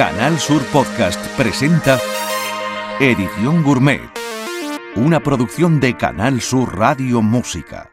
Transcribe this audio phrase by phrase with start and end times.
[0.00, 2.00] Canal Sur Podcast presenta
[3.00, 4.00] Edición Gourmet,
[4.96, 7.92] una producción de Canal Sur Radio Música.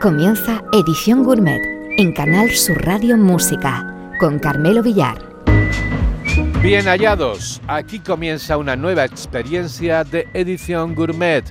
[0.00, 1.60] Comienza Edición Gourmet
[1.98, 5.18] en Canal Sur Radio Música con Carmelo Villar.
[6.62, 11.44] Bien hallados, aquí comienza una nueva experiencia de Edición Gourmet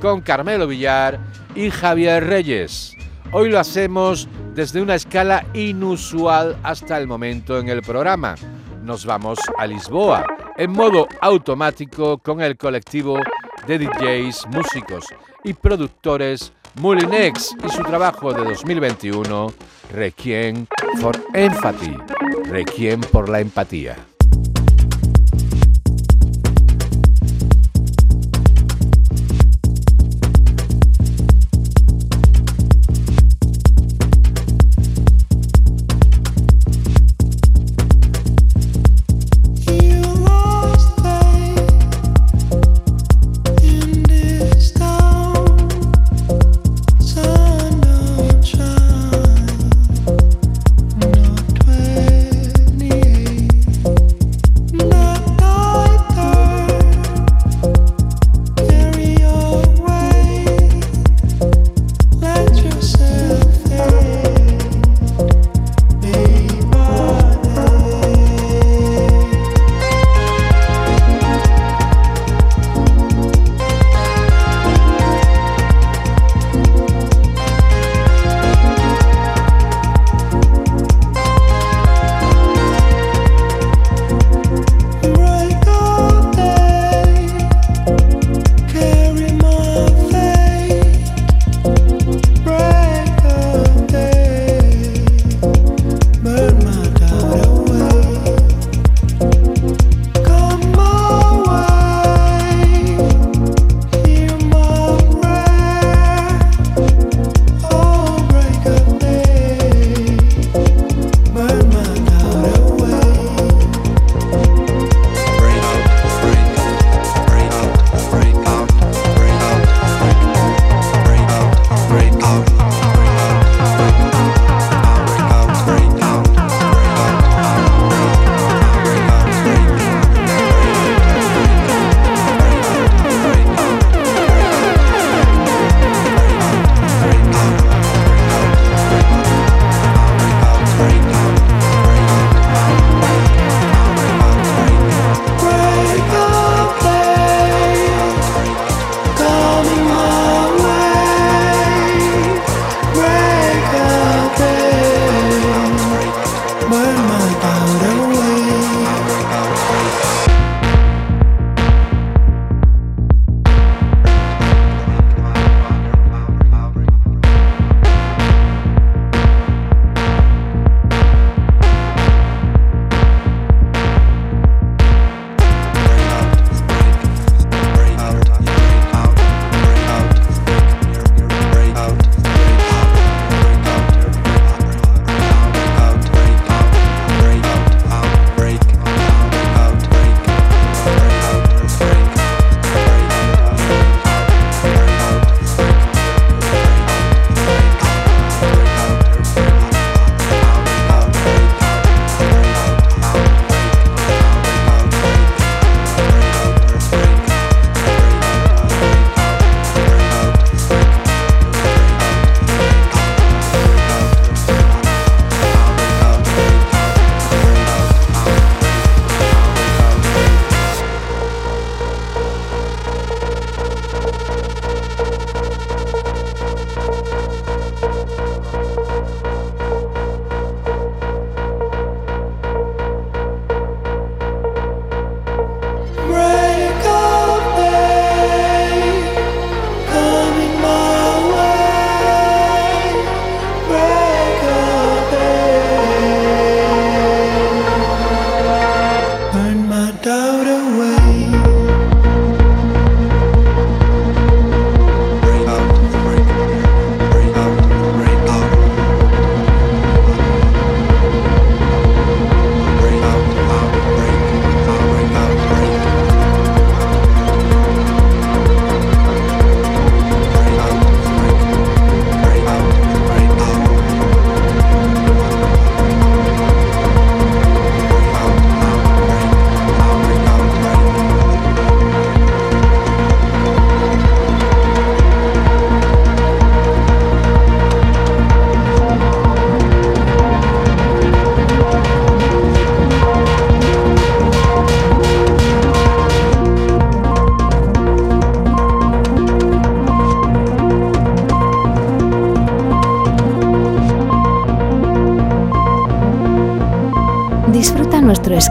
[0.00, 1.18] con Carmelo Villar
[1.56, 2.96] y Javier Reyes.
[3.32, 8.34] Hoy lo hacemos desde una escala inusual hasta el momento en el programa.
[8.82, 13.20] Nos vamos a Lisboa en modo automático con el colectivo
[13.68, 15.04] de DJs, músicos
[15.44, 19.52] y productores Mulinex y su trabajo de 2021,
[19.92, 20.66] Requiem
[21.00, 21.96] for Empathy,
[22.50, 24.09] Requiem por la empatía.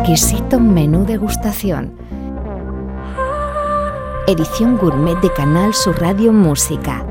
[0.09, 1.93] Exquisito menú degustación.
[4.25, 7.05] Edición gourmet de Canal Sur Radio Música.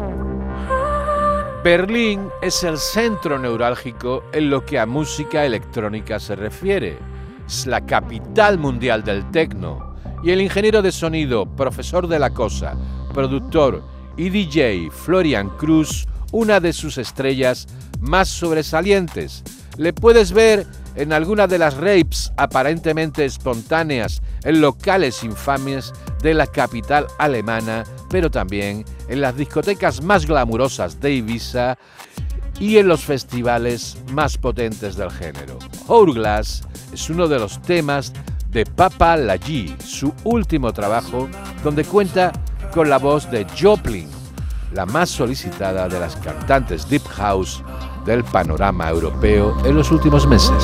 [1.62, 6.98] Berlín es el centro neurálgico en lo que a música electrónica se refiere.
[7.46, 12.74] Es la capital mundial del techno y el ingeniero de sonido, profesor de la cosa,
[13.14, 13.84] productor
[14.16, 17.68] y DJ Florian Cruz, una de sus estrellas
[18.00, 19.44] más sobresalientes.
[19.78, 20.66] Le puedes ver
[20.96, 28.28] en alguna de las rapes aparentemente espontáneas en locales infames de la capital alemana, pero
[28.28, 31.78] también en las discotecas más glamurosas de Ibiza
[32.58, 35.60] y en los festivales más potentes del género.
[35.86, 38.12] Hourglass es uno de los temas
[38.50, 41.28] de Papa Lagi, su último trabajo,
[41.62, 42.32] donde cuenta
[42.74, 44.08] con la voz de Joplin,
[44.72, 47.62] la más solicitada de las cantantes Deep House
[48.04, 50.62] del panorama europeo en los últimos meses.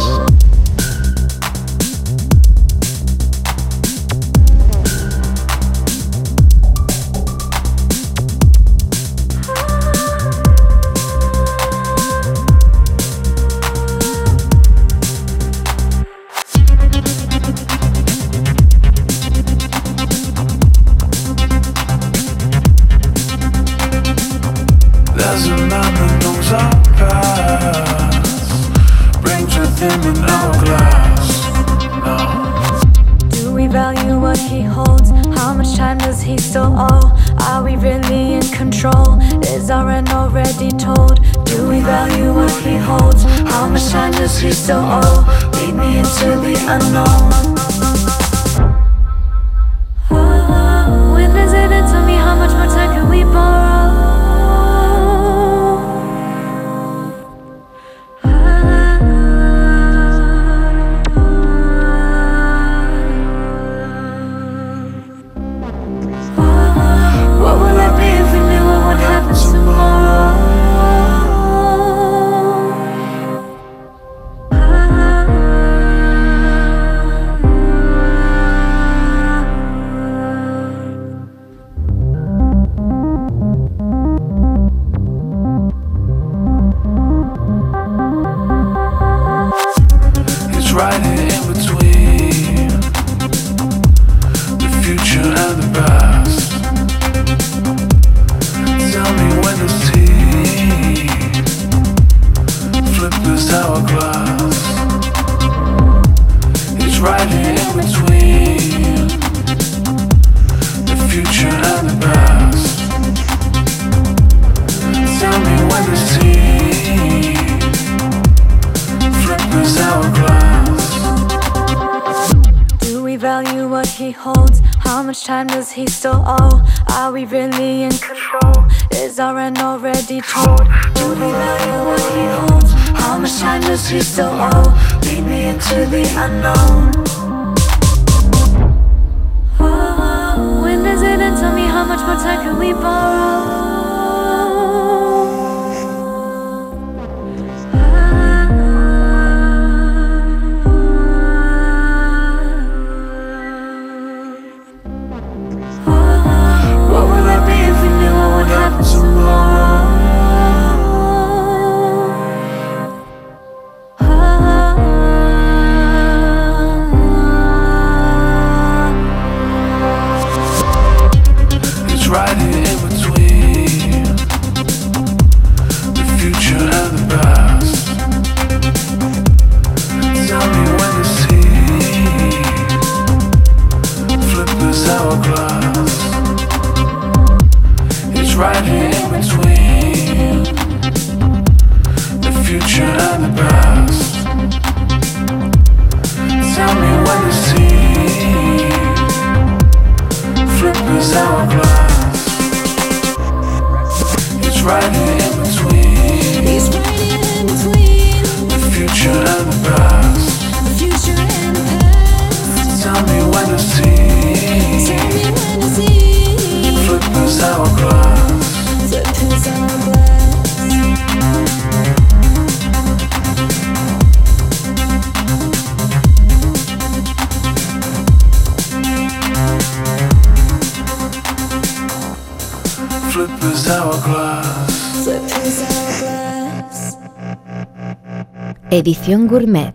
[238.87, 239.73] Edición Gourmet.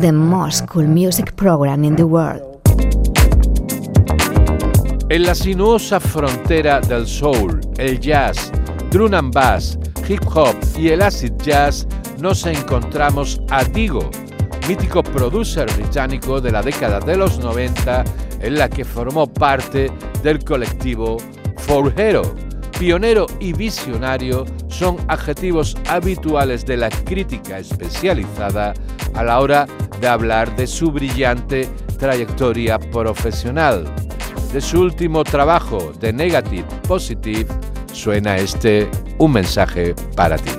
[0.00, 2.40] the most cool music program in the world.
[5.10, 8.50] En la sinuosa frontera del soul, el jazz,
[8.90, 11.86] drum and bass, hip hop y el acid jazz
[12.22, 14.10] nos encontramos a Digo,
[14.66, 18.02] mítico producer británico de la década de los 90
[18.40, 21.18] en la que formó parte del colectivo
[21.58, 22.22] Forjero.
[22.78, 24.46] Pionero y visionario
[24.82, 28.74] son adjetivos habituales de la crítica especializada
[29.14, 29.68] a la hora
[30.00, 31.68] de hablar de su brillante
[32.00, 33.84] trayectoria profesional.
[34.52, 37.46] De su último trabajo, de Negative Positive,
[37.92, 40.50] suena este un mensaje para ti.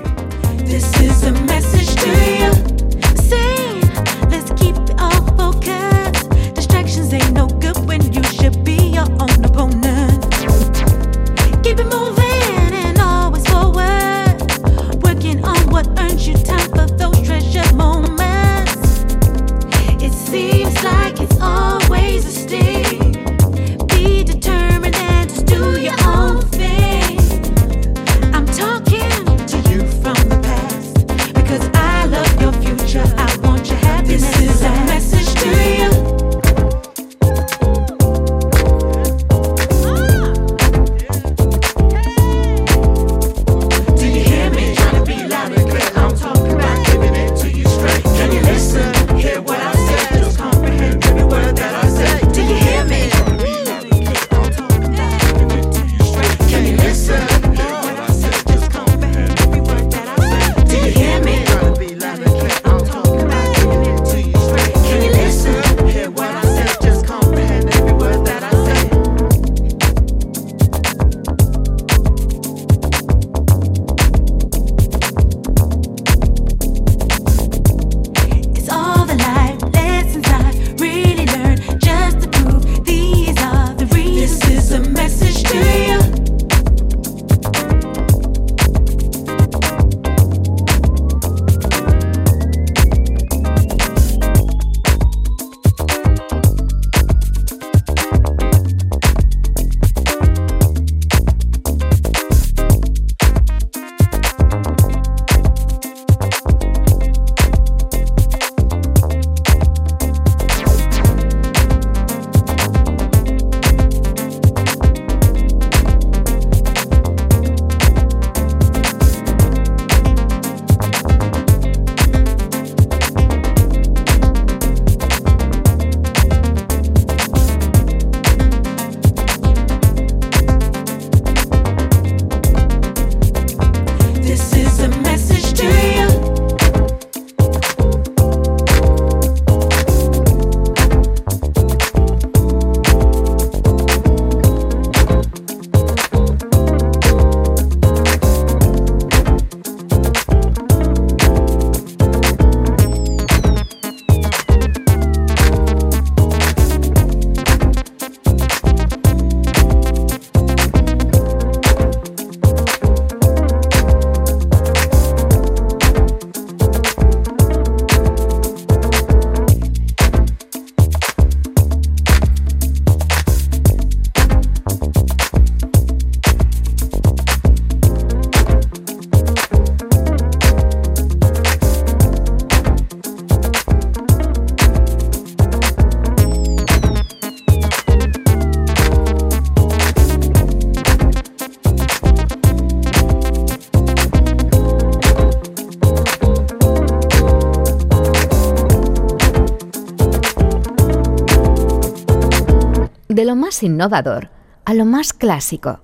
[203.62, 204.30] Innovador
[204.64, 205.80] a lo más clásico.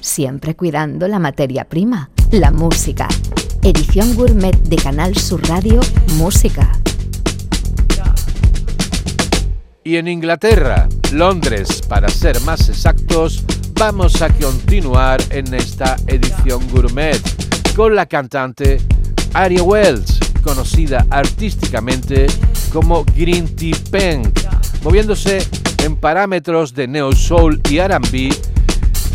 [0.00, 3.08] Siempre cuidando la materia prima, la música.
[3.62, 5.80] Edición Gourmet de Canal Sur Radio
[6.16, 6.72] Música.
[9.84, 17.20] Y en Inglaterra, Londres, para ser más exactos, vamos a continuar en esta edición gourmet
[17.76, 18.80] con la cantante
[19.34, 22.28] Aria Wells, conocida artísticamente
[22.72, 24.40] como Green Tea Pink,
[24.82, 25.46] moviéndose
[25.84, 28.30] en parámetros de neo soul y R&B,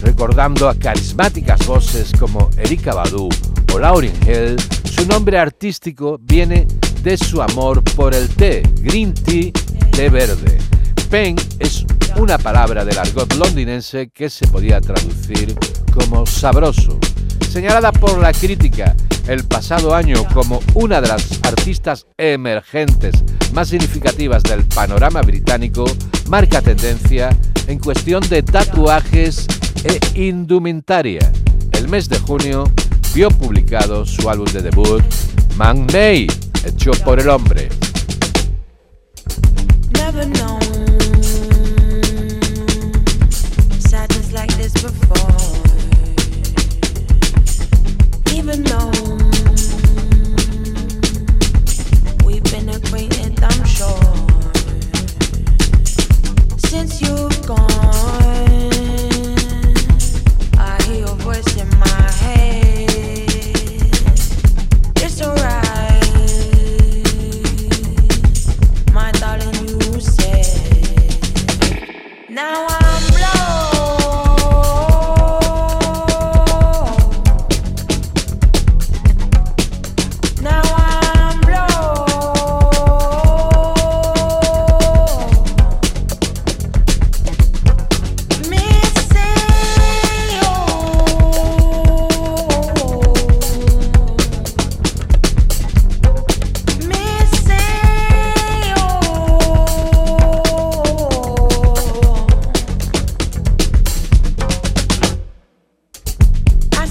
[0.01, 3.27] recordando a carismáticas voces como Erika Badu
[3.73, 6.67] o Lauryn Hill, su nombre artístico viene
[7.01, 9.51] de su amor por el té, green tea,
[9.91, 10.59] té verde.
[11.09, 11.85] Pen es
[12.17, 15.55] una palabra del argot londinense que se podía traducir
[15.91, 16.99] como sabroso.
[17.49, 18.95] Señalada por la crítica
[19.27, 25.85] el pasado año como una de las artistas emergentes más significativas del panorama británico,
[26.27, 27.29] marca tendencia
[27.67, 29.47] en cuestión de tatuajes
[29.83, 31.31] e indumentaria.
[31.71, 32.63] El mes de junio
[33.13, 35.03] vio publicado su álbum de debut,
[35.55, 36.27] Man May,
[36.65, 37.69] hecho por el hombre.
[56.69, 57.28] since you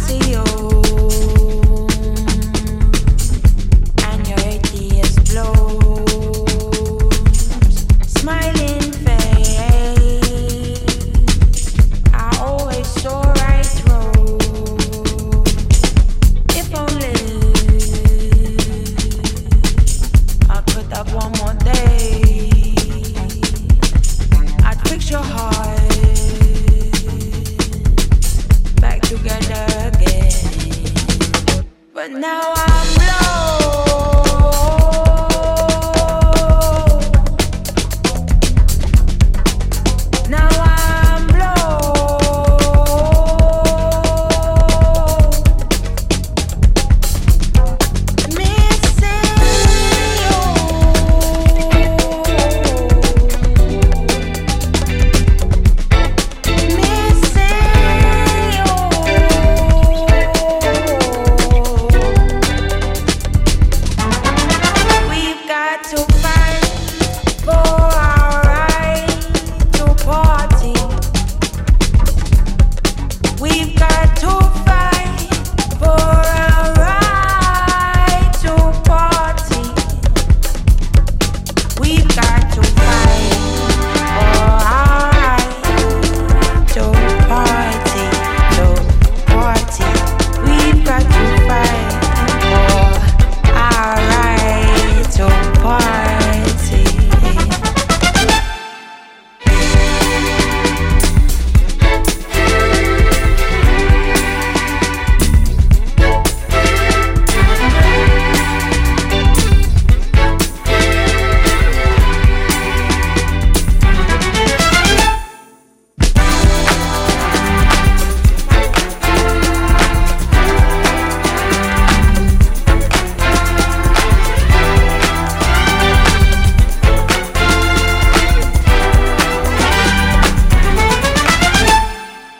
[0.08, 0.47] see you.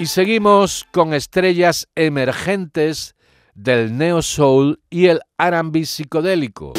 [0.09, 3.15] Seguimos con estrellas emergentes
[3.55, 6.73] del neo soul y el R&B psicodélico.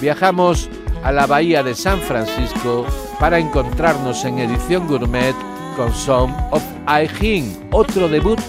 [0.00, 0.70] Viajamos
[1.04, 2.86] a la bahía de San Francisco
[3.18, 5.34] para encontrarnos en edición gourmet
[5.76, 8.40] con Song of Aijin, otro debut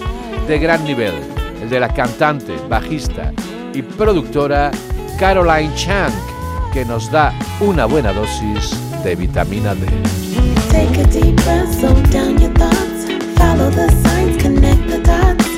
[0.47, 1.13] de gran nivel,
[1.61, 3.33] el de la cantante, bajista
[3.73, 4.71] y productora
[5.19, 6.13] Caroline Chang,
[6.73, 10.40] que nos da una buena dosis de vitamina D.
[10.71, 13.03] Take a deep breath, slow down your thoughts.
[13.37, 15.49] Follow the signs, connect the dots.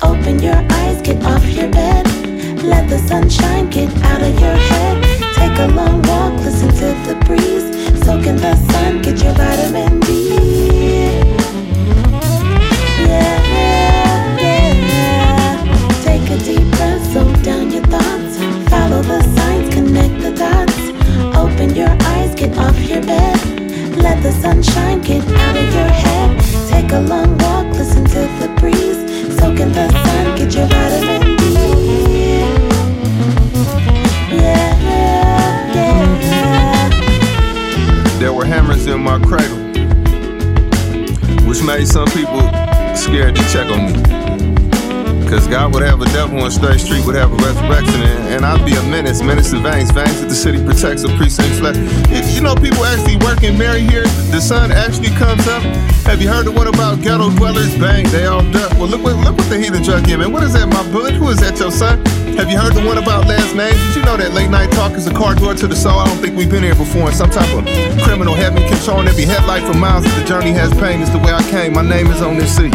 [0.00, 2.06] Open your eyes, get off your bed.
[2.62, 5.02] Let the sunshine get out of your head.
[5.34, 7.68] Take a long walk, listen to the breeze.
[8.04, 10.08] Soak in the sun, get your vitamin D.
[13.08, 13.38] Yeah,
[14.38, 15.54] yeah.
[16.04, 18.38] Take a deep breath, slow down your thoughts.
[18.70, 20.78] Follow the signs, connect the dots.
[21.36, 23.49] Open your eyes, get off your bed.
[24.02, 26.40] Let the sunshine get out of your head.
[26.68, 28.98] Take a long walk, listen to the breeze.
[29.38, 31.42] Soak in the sun, get your vitamin D.
[34.36, 34.74] Yeah,
[35.74, 36.90] yeah.
[38.18, 39.58] There were hammers in my cradle,
[41.48, 42.40] which made some people
[42.96, 43.92] scared to check on me.
[45.30, 48.02] Cause God would have a devil on Straight Street would have a resurrection.
[48.02, 51.08] And, and I'd be a menace, menace to veins, veins that the city protects, a
[51.14, 51.78] precinct left.
[52.34, 54.02] You know, people actually working Mary here.
[54.34, 55.62] The sun actually comes up.
[56.10, 57.70] Have you heard the one about ghetto dwellers?
[57.78, 58.74] Bang, they all duck.
[58.74, 60.32] Well, look what, look what the heathen drug in, man.
[60.32, 61.14] What is that, my bud?
[61.14, 62.04] Who is that, your son?
[62.34, 63.78] Have you heard the one about last names?
[63.94, 66.00] Did you know that late night talk is a car door to the soul?
[66.00, 67.06] I don't think we've been here before.
[67.06, 67.62] In some type of
[68.02, 70.04] criminal heaven, controlling every headlight for miles.
[70.06, 71.74] If the journey has pain, it's the way I came.
[71.74, 72.74] My name is on this seat.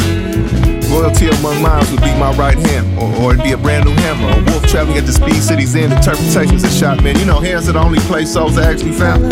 [0.96, 3.92] Royalty among minds would be my right hand, or, or it'd be a brand new
[3.92, 4.30] hammer.
[4.30, 5.92] A wolf traveling at the speed city's end.
[5.92, 7.20] Interpretations of shot, men.
[7.20, 9.26] You know, hands are the only place souls are actually found.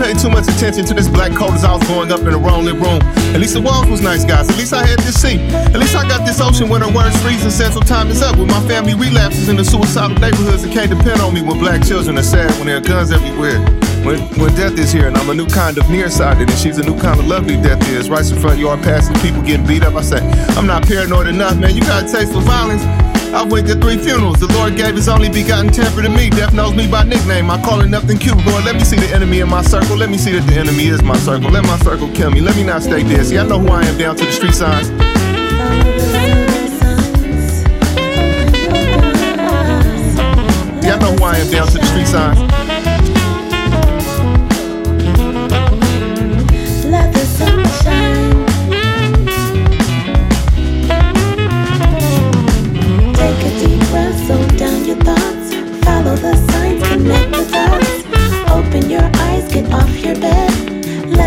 [0.00, 2.38] Paid too much attention to this black coat as I was going up in the
[2.40, 3.00] rolling room.
[3.36, 4.48] At least the walls was nice, guys.
[4.48, 5.40] At least I had this seat.
[5.52, 8.38] At least I got this ocean when the words freeze and central time is up.
[8.38, 11.84] With my family relapses in the suicidal neighborhoods that can't depend on me when black
[11.84, 13.60] children are sad when there are guns everywhere.
[14.00, 16.82] When, when death is here and I'm a new kind of nearsighted and she's a
[16.82, 18.08] new kind of lovely death is.
[18.08, 19.94] Right in front of yard passing people getting beat up.
[19.94, 20.20] I say,
[20.56, 21.76] I'm not paranoid enough, man.
[21.76, 23.09] You got a taste for violence.
[23.32, 24.40] I went to three funerals.
[24.40, 26.30] The Lord gave his only begotten temper to me.
[26.30, 27.48] Death knows me by nickname.
[27.50, 28.36] I call it nothing cute.
[28.44, 29.96] Lord, let me see the enemy in my circle.
[29.96, 31.50] Let me see that the enemy is my circle.
[31.50, 32.40] Let my circle kill me.
[32.40, 33.24] Let me not stay dead.
[33.26, 34.90] See, I know who I am down to the street signs.
[40.82, 42.59] Yeah, I know who I am down to the street signs.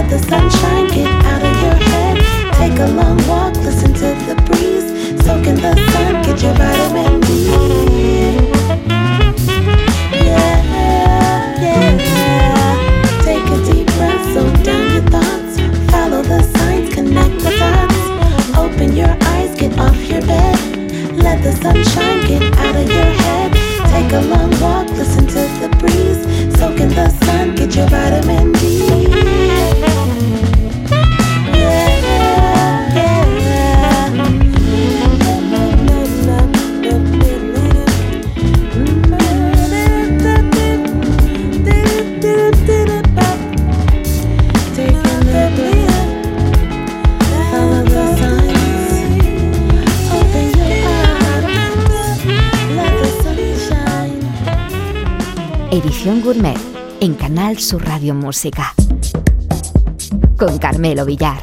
[0.03, 2.53] Let the sunshine get out of your head.
[2.55, 5.23] Take a long walk, listen to the breeze.
[5.23, 8.22] Soak in the sun, get your vitamin D.
[57.03, 58.73] en Canal Sur Radio Música.
[60.37, 61.41] Con Carmelo Villar.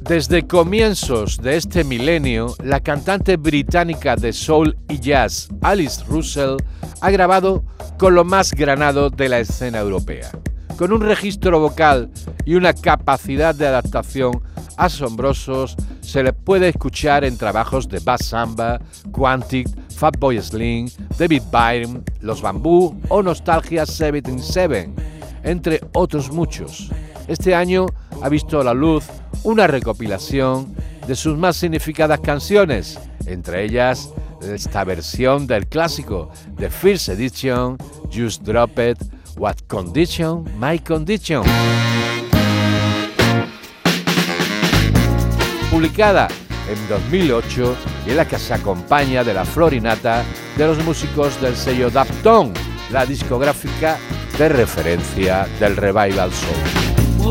[0.00, 6.56] Desde comienzos de este milenio, la cantante británica de soul y jazz Alice Russell
[7.00, 7.62] ha grabado
[7.98, 10.28] con lo más granado de la escena europea,
[10.76, 12.10] con un registro vocal
[12.44, 14.42] y una capacidad de adaptación
[14.76, 18.80] asombrosos, se le puede escuchar en trabajos de Bass Samba,
[19.12, 24.90] Quantic, Fatboy Slim, David Byrne, Los Bambú o Nostalgia 77,
[25.42, 26.88] entre otros muchos.
[27.26, 27.86] Este año
[28.22, 29.04] ha visto a la luz
[29.42, 30.72] una recopilación
[31.04, 38.42] de sus más significadas canciones, entre ellas esta versión del clásico de First Edition, Just
[38.42, 38.98] Drop It,
[39.36, 41.42] What Condition, My Condition.
[45.72, 46.28] Publicada
[46.70, 50.24] en 2008 y la que se acompaña de la florinata
[50.56, 52.54] de los músicos del sello Dapton,
[52.90, 53.98] la discográfica
[54.38, 57.28] de referencia del revival soul.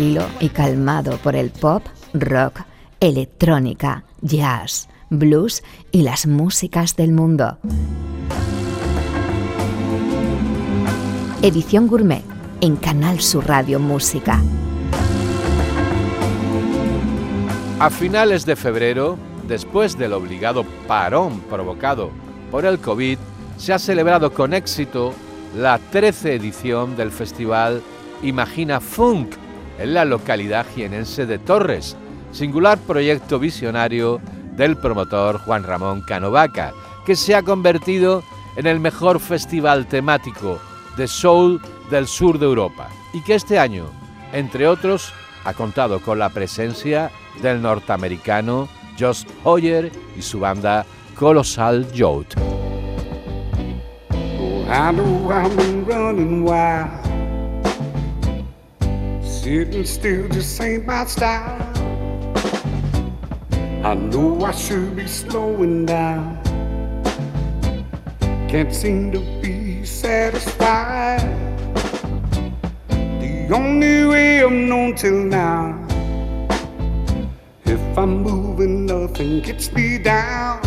[0.00, 1.82] Y calmado por el pop,
[2.14, 2.62] rock,
[3.00, 7.58] electrónica, jazz, blues y las músicas del mundo.
[11.42, 12.22] Edición Gourmet
[12.62, 14.40] en Canal Sur Radio Música.
[17.78, 22.10] A finales de febrero, después del obligado parón provocado
[22.50, 23.18] por el COVID,
[23.58, 25.12] se ha celebrado con éxito
[25.54, 27.82] la 13 edición del festival
[28.22, 29.36] Imagina Funk
[29.80, 31.96] en la localidad jienense de Torres,
[32.32, 34.20] singular proyecto visionario
[34.56, 36.72] del promotor Juan Ramón Canovaca,
[37.06, 38.22] que se ha convertido
[38.56, 40.58] en el mejor festival temático
[40.96, 43.86] de soul del sur de Europa y que este año,
[44.32, 45.12] entre otros,
[45.44, 47.10] ha contado con la presencia
[47.42, 52.34] del norteamericano Josh Hoyer y su banda Colossal Youth.
[59.42, 61.62] Sitting still just ain't my style.
[63.82, 66.36] I know I should be slowing down.
[68.50, 71.22] Can't seem to be satisfied.
[72.90, 75.88] The only way I've known till now.
[77.64, 80.60] If I'm moving, nothing gets me down.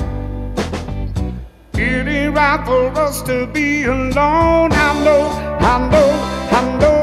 [1.76, 4.72] It ain't right for us to be alone.
[4.74, 5.30] I know,
[5.62, 6.10] I know,
[6.58, 7.03] I know.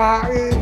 [0.00, 0.59] fire.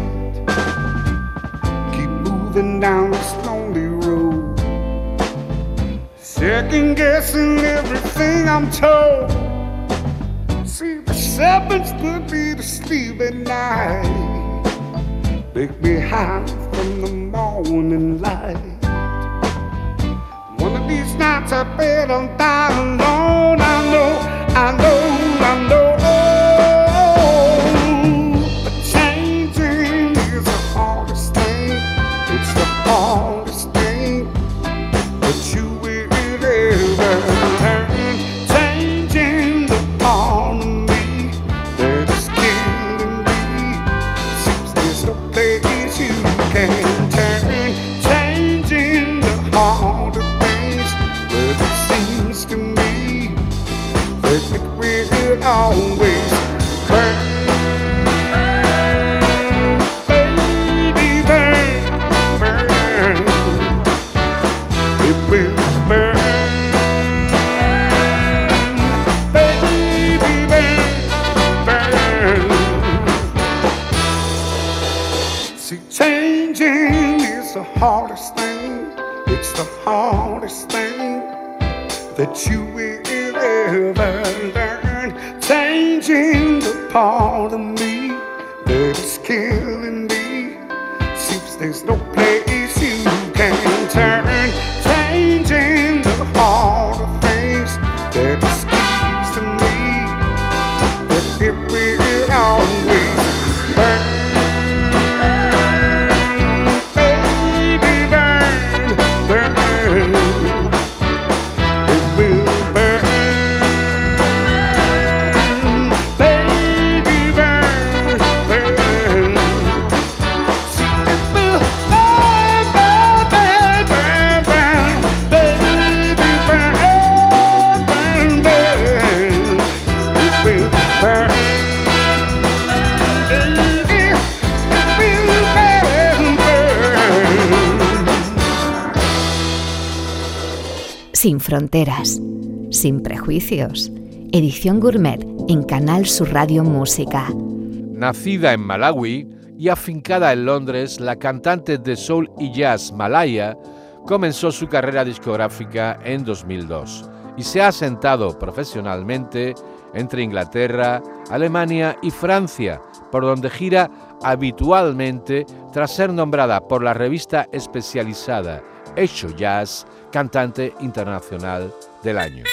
[143.51, 147.29] Edición Gourmet en Canal Sur Radio Música.
[147.35, 149.27] Nacida en Malawi
[149.59, 153.57] y afincada en Londres, la cantante de soul y jazz Malaya
[154.05, 157.09] comenzó su carrera discográfica en 2002
[157.39, 159.55] y se ha asentado profesionalmente
[159.95, 163.91] entre Inglaterra, Alemania y Francia, por donde gira
[164.23, 168.63] habitualmente tras ser nombrada por la revista especializada
[168.95, 172.45] Hecho Jazz Cantante Internacional del Año.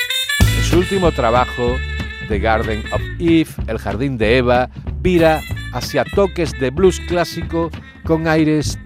[0.69, 1.77] Su último trabajo,
[2.27, 5.41] The Garden of Eve, El Jardín de Eva, vira
[5.73, 7.69] hacia toques de blues clásico
[8.03, 8.79] con aires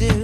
[0.00, 0.19] do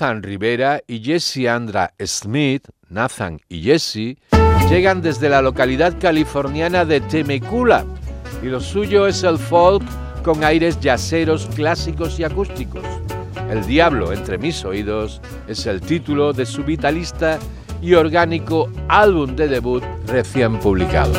[0.00, 4.16] Nathan Rivera y Jesse Andra Smith, Nathan y Jesse,
[4.70, 7.84] llegan desde la localidad californiana de Temecula
[8.42, 9.82] y lo suyo es el folk
[10.22, 12.82] con aires yaceros clásicos y acústicos.
[13.50, 17.38] El diablo entre mis oídos es el título de su vitalista
[17.82, 21.12] y orgánico álbum de debut recién publicado.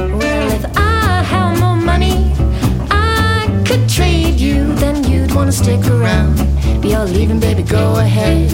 [6.83, 8.51] You're leaving, baby, go ahead.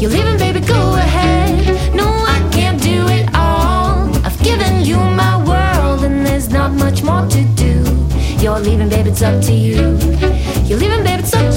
[0.00, 1.94] You're leaving, baby, go ahead.
[1.94, 4.14] No, I can't do it all.
[4.24, 7.84] I've given you my world, and there's not much more to do.
[8.42, 9.96] You're leaving, baby, it's up to you.
[10.64, 11.53] You're leaving, baby, it's up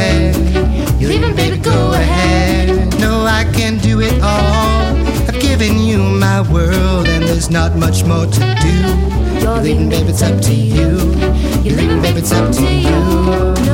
[0.00, 1.00] ahead.
[1.00, 2.98] You're Leaving, baby, go ahead.
[3.00, 4.96] No, I can't do it all.
[5.28, 9.40] I've given you my world, and there's not much more to do.
[9.40, 10.98] You're Leaving, baby, it's up to you.
[11.62, 13.69] You're leaving, baby, it's up to you.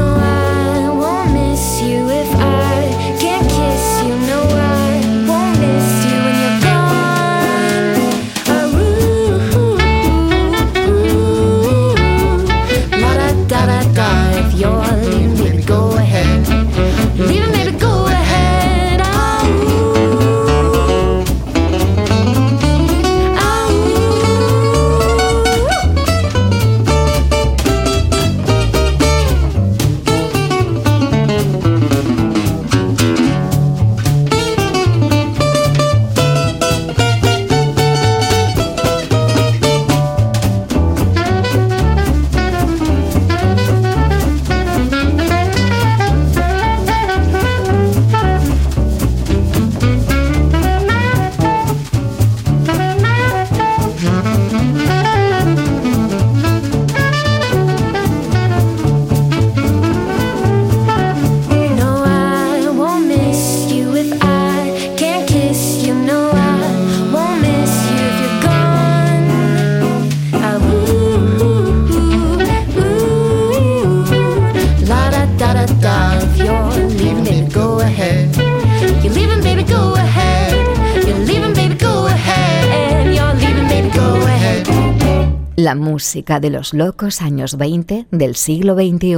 [85.66, 89.16] La música de los locos años 20 del siglo XXI.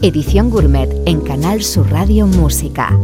[0.00, 2.98] Edición Gourmet en Canal Sur Radio Música.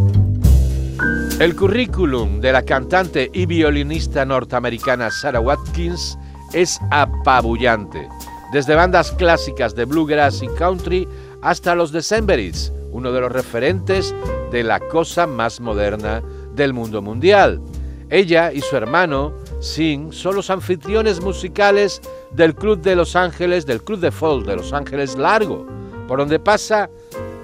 [1.38, 6.16] El currículum de la cantante y violinista norteamericana Sarah Watkins
[6.54, 8.08] es apabullante,
[8.50, 11.06] desde bandas clásicas de bluegrass y country
[11.42, 14.14] hasta los Decemberists, uno de los referentes
[14.50, 16.22] de la cosa más moderna
[16.54, 17.60] del mundo mundial.
[18.08, 19.34] Ella y su hermano,
[19.64, 22.02] Sin, son los anfitriones musicales
[22.32, 25.66] del Club de Los Ángeles, del Club de Folk de Los Ángeles Largo,
[26.06, 26.90] por donde pasa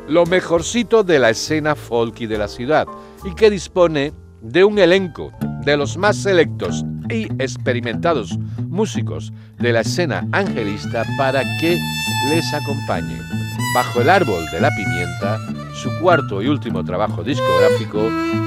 [0.07, 2.87] lo mejorcito de la escena folky de la ciudad
[3.25, 4.13] y que dispone
[4.43, 5.33] de un elenco
[5.65, 11.79] de los más selectos y experimentados músicos de la escena angelista para que
[12.29, 13.50] les acompañen.
[13.73, 15.39] Bajo el árbol de la pimienta,
[15.75, 18.01] su cuarto y último trabajo discográfico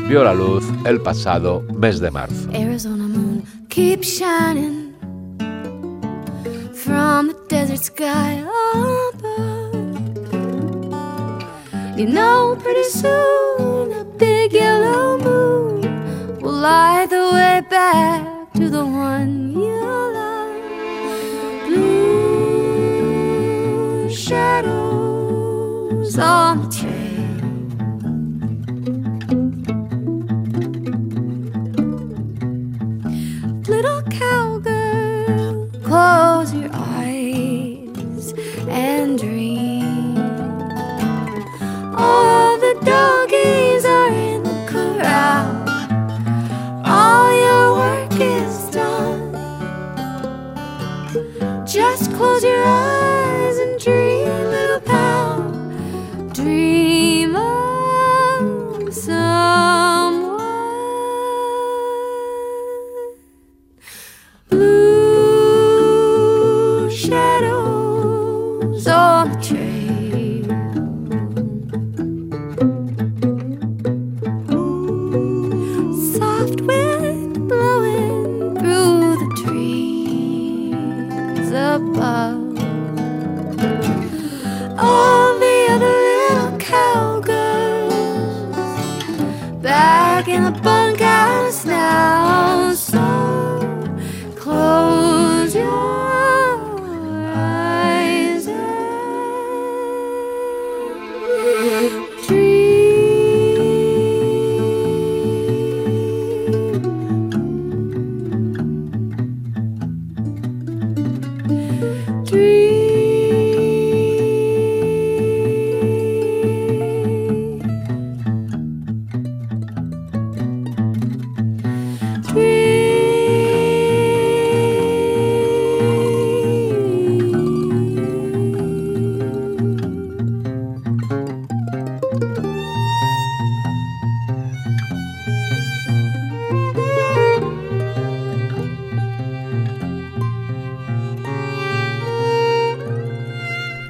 [0.08, 2.50] vio la luz el pasado mes de marzo.
[2.54, 4.94] Arizona moon keeps shining
[6.74, 9.54] from the desert sky above.
[11.96, 15.82] You know, pretty soon a big yellow moon
[16.42, 19.80] will light the way back to the one you
[20.14, 20.50] love.
[21.68, 22.50] Blue
[24.10, 24.93] shadows
[26.14, 26.83] Sonnet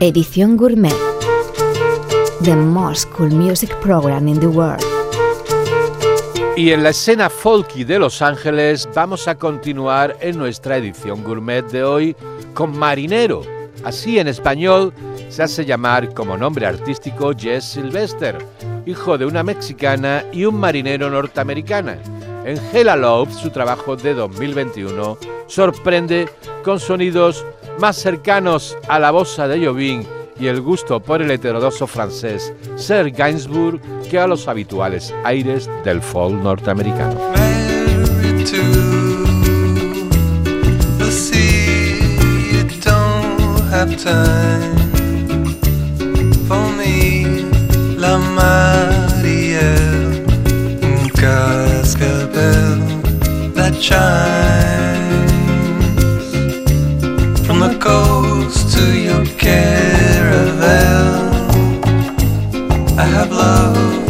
[0.04, 0.94] Edición Gourmet.
[2.44, 4.84] The most cool music program in the world.
[6.58, 11.66] Y en la escena folky de Los Ángeles vamos a continuar en nuestra edición gourmet
[11.72, 12.18] de hoy
[12.54, 13.44] con Marinero.
[13.86, 14.94] Así en español
[15.30, 18.38] se hace llamar como nombre artístico Jess Sylvester,
[18.86, 21.98] hijo de una mexicana y un marinero norteamericana.
[22.44, 26.28] En Hella Love, su trabajo de 2021, sorprende
[26.62, 27.46] con sonidos
[27.80, 30.04] más cercanos a la bossa de Jobim
[30.40, 36.02] y el gusto por el heterodoxo francés Serge Gainsbourg que a los habituales aires del
[36.02, 37.34] folk norteamericano.
[57.72, 60.64] Coast to your caravel.
[63.00, 64.03] I have love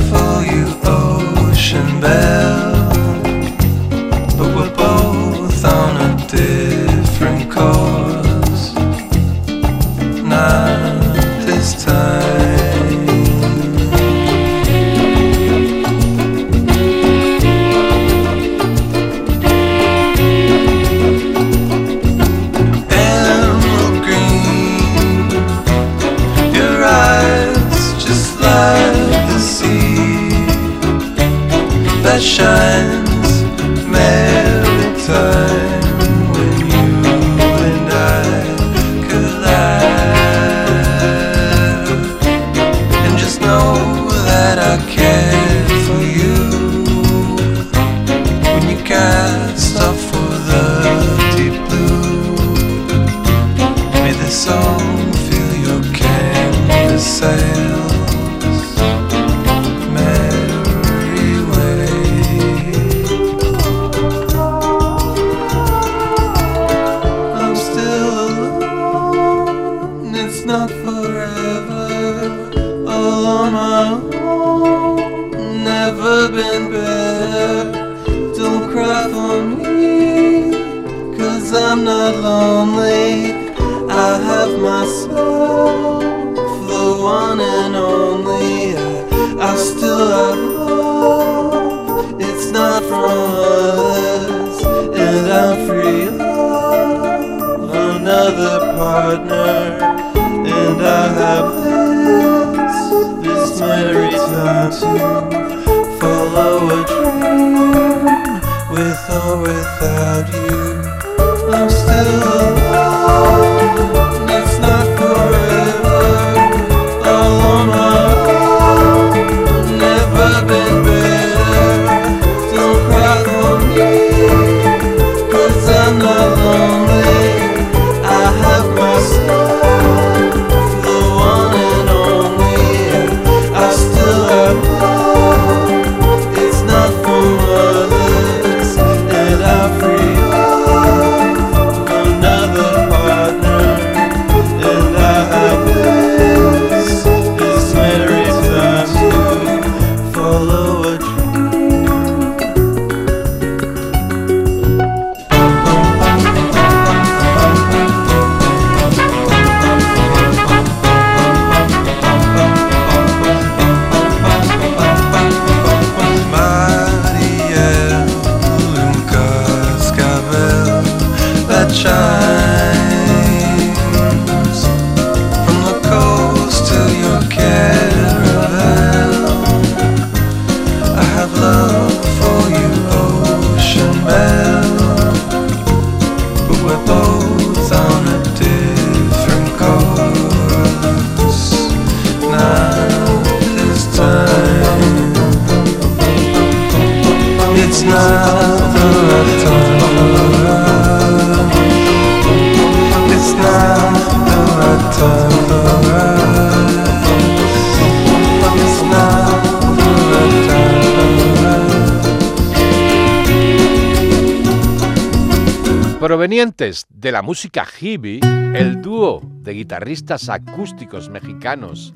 [216.43, 218.19] De la música hippie,
[218.53, 221.93] el dúo de guitarristas acústicos mexicanos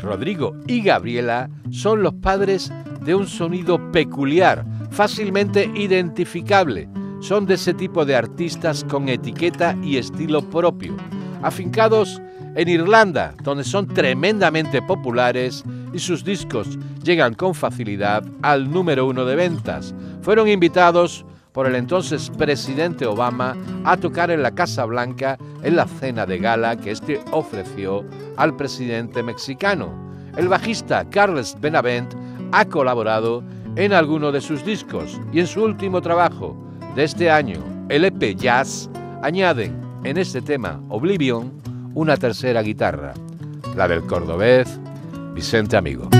[0.00, 2.72] Rodrigo y Gabriela son los padres
[3.02, 6.88] de un sonido peculiar, fácilmente identificable.
[7.20, 10.96] Son de ese tipo de artistas con etiqueta y estilo propio,
[11.42, 12.20] afincados
[12.56, 15.62] en Irlanda, donde son tremendamente populares
[15.92, 19.94] y sus discos llegan con facilidad al número uno de ventas.
[20.22, 21.24] Fueron invitados
[21.56, 26.36] por el entonces presidente Obama a tocar en la Casa Blanca en la cena de
[26.36, 28.04] gala que este ofreció
[28.36, 29.88] al presidente mexicano.
[30.36, 32.12] El bajista Carles Benavent
[32.52, 33.42] ha colaborado
[33.74, 36.54] en alguno de sus discos y en su último trabajo
[36.94, 38.90] de este año, el EP Jazz,
[39.22, 41.54] añaden en este tema Oblivion
[41.94, 43.14] una tercera guitarra,
[43.74, 44.78] la del cordobés
[45.32, 46.10] Vicente Amigo.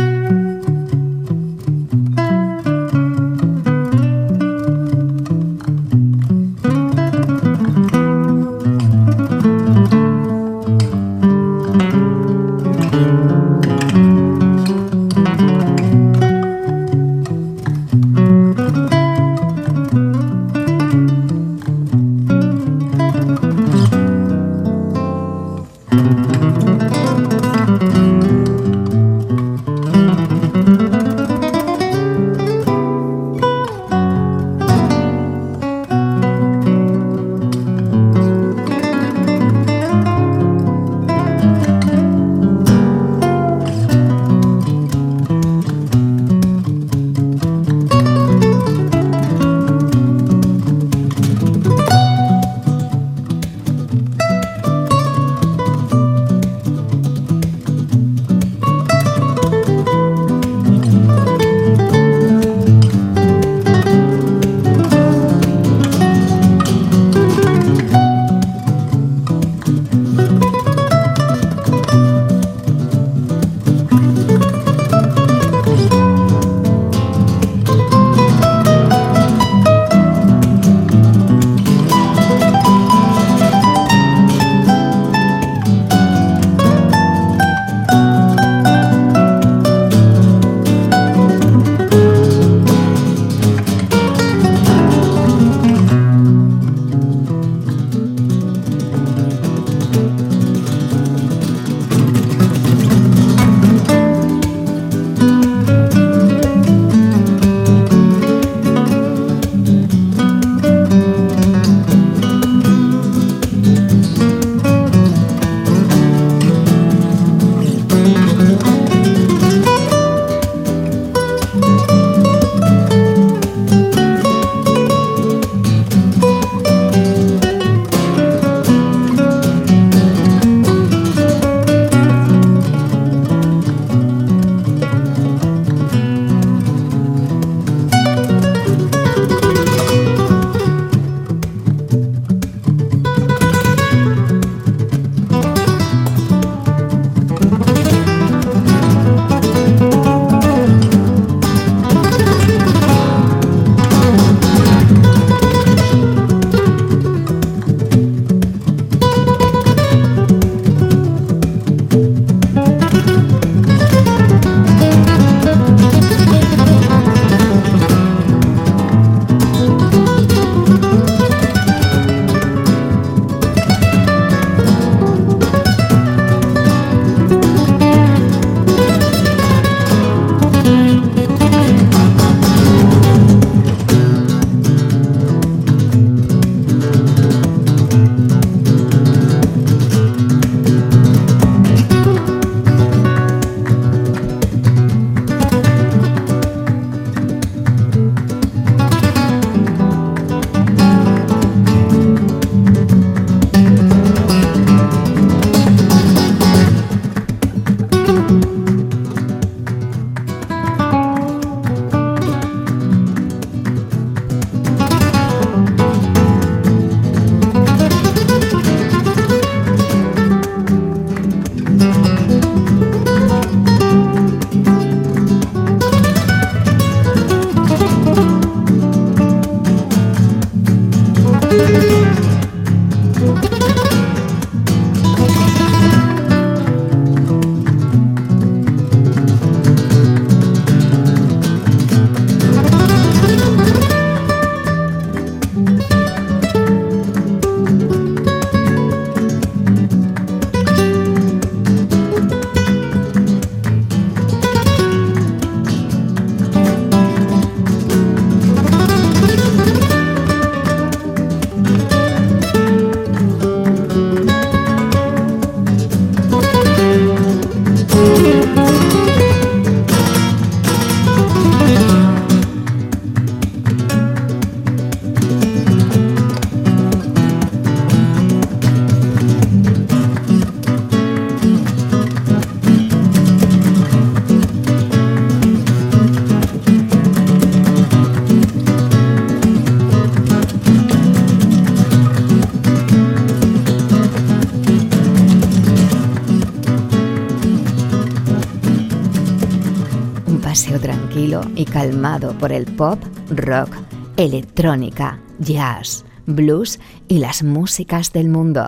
[301.76, 302.98] Calmado por el pop,
[303.28, 303.68] rock,
[304.16, 308.66] electrónica, jazz, blues y las músicas del mundo.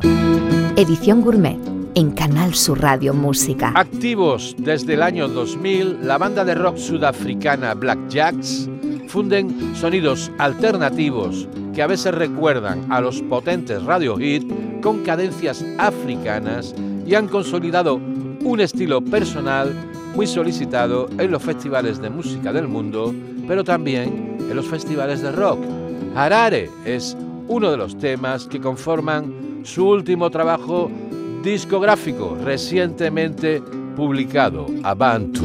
[0.77, 1.57] Edición Gourmet
[1.95, 3.73] en Canal Sur Radio Música.
[3.75, 8.69] Activos desde el año 2000, la banda de rock sudafricana Black Jacks
[9.09, 16.75] funden sonidos alternativos que a veces recuerdan a los potentes Radio Hit con cadencias africanas
[17.07, 19.75] y han consolidado un estilo personal
[20.19, 23.15] muy solicitado en los festivales de música del mundo,
[23.47, 25.61] pero también en los festivales de rock.
[26.17, 27.17] Harare es
[27.47, 30.91] uno de los temas que conforman su último trabajo
[31.45, 33.63] discográfico recientemente
[33.95, 35.45] publicado, Abantu.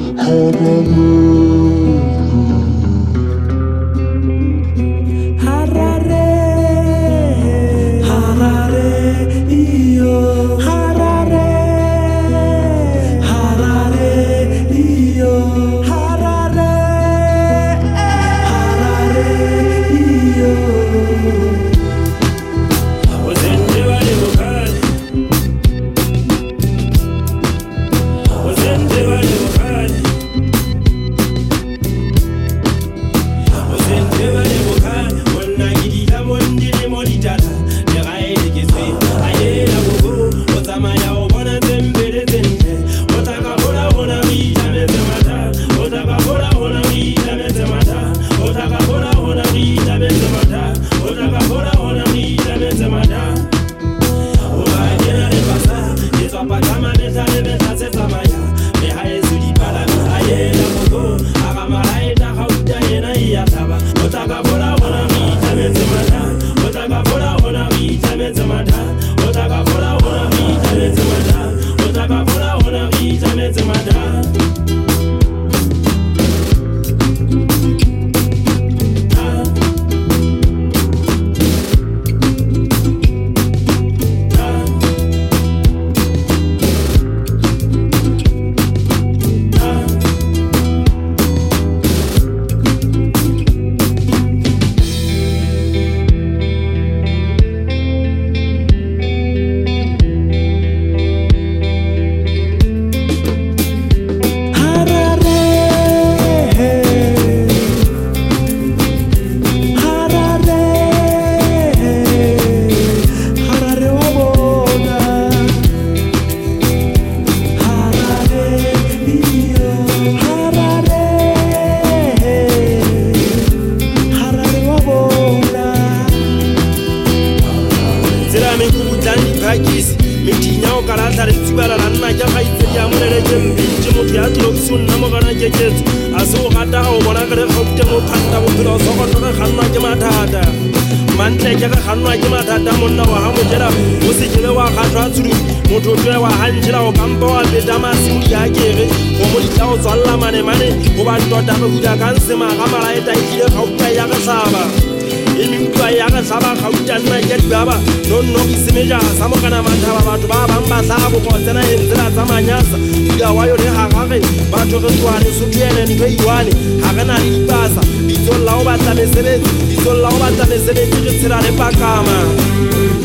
[160.87, 162.77] maatla a bokotsena e ditsela tsa manyasa.
[162.77, 166.51] Didawa yone gagage batho re tswane sotuele ntho iwane.
[166.81, 171.41] Ga re na le dipasa ditsolola o batla mesebetsi ditsolola o batla mesebetsi re tshela
[171.41, 173.02] le pakama.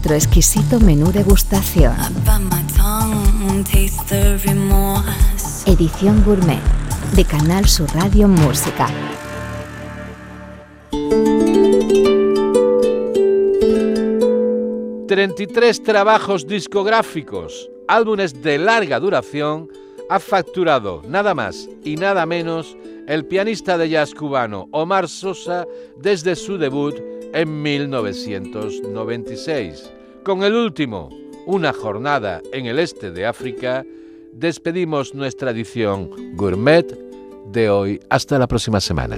[0.00, 1.94] Nuestro exquisito menú degustación.
[5.66, 6.60] Edición Gourmet
[7.14, 8.88] de Canal Sur Radio Música.
[15.06, 19.68] ...33 trabajos discográficos, álbumes de larga duración...
[20.08, 22.74] ...ha facturado nada más y nada menos...
[23.06, 25.66] ...el pianista de jazz cubano Omar Sosa...
[25.98, 29.90] ...desde su debut en 1996.
[30.24, 31.08] Con el último,
[31.46, 33.86] Una jornada en el este de África...
[34.32, 36.86] ...despedimos nuestra edición gourmet
[37.50, 38.00] de hoy.
[38.08, 39.16] Hasta la próxima semana.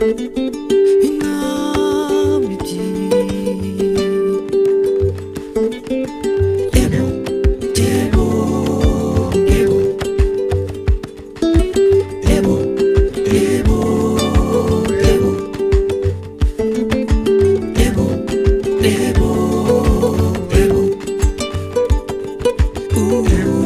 [23.02, 23.61] Ooh.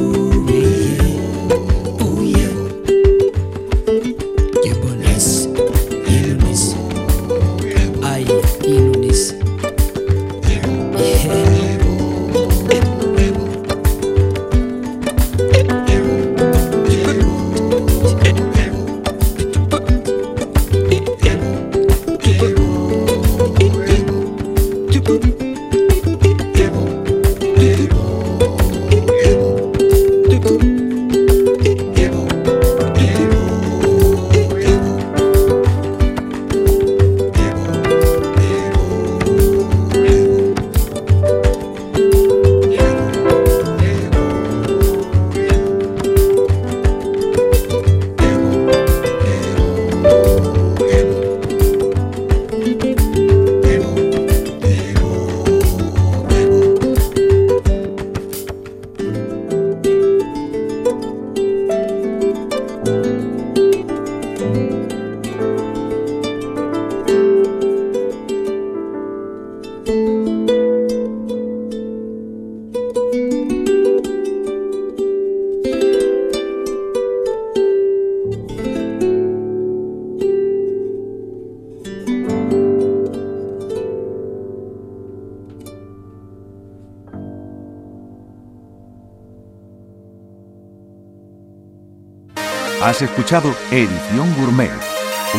[92.96, 94.70] Has escuchado Edición Gourmet,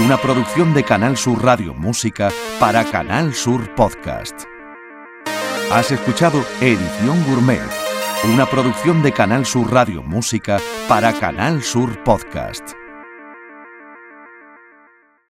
[0.06, 2.30] una producción de Canal Sur Radio Música
[2.60, 4.44] para Canal Sur Podcast.
[5.72, 7.68] Has escuchado Edición Gourmet,
[8.32, 12.77] una producción de Canal Sur Radio Música para Canal Sur Podcast.